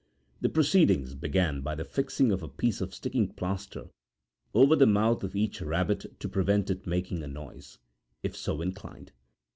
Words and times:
The 0.39 0.49
proceedings 0.49 1.13
began 1.13 1.61
by 1.61 1.75
the 1.75 1.85
fixing 1.85 2.31
of 2.31 2.41
a 2.41 2.47
piece 2.49 2.81
of 2.81 2.91
sticking 2.91 3.27
plaster 3.33 3.91
over 4.51 4.75
the 4.75 4.87
mouth 4.87 5.23
of 5.23 5.35
each 5.35 5.61
rabbit 5.61 6.19
to 6.19 6.27
prevent 6.27 6.71
it 6.71 6.87
making 6.87 7.21
a 7.21 7.27
noise, 7.27 7.77
if 8.23 8.35
so 8.35 8.63
inclined. 8.63 9.11